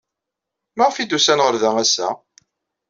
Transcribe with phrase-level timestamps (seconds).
[0.77, 2.09] Maɣef ay d-usan ɣer da ass-a?